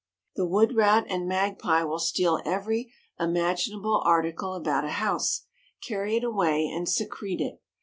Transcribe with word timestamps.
The 0.35 0.47
wood 0.47 0.75
rat 0.75 1.05
and 1.09 1.27
magpie 1.27 1.83
will 1.83 1.99
steal 1.99 2.41
every 2.43 2.91
imaginable 3.19 4.01
article 4.03 4.55
about 4.55 4.83
a 4.83 4.89
house, 4.97 5.43
carry 5.87 6.15
it 6.15 6.23
away 6.23 6.65
and 6.67 6.89
secrete 6.89 7.39
it. 7.39 7.61